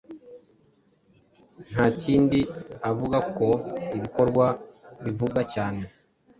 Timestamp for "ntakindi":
1.69-2.39